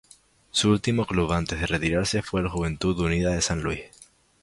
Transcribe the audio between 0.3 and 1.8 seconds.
Su último club antes de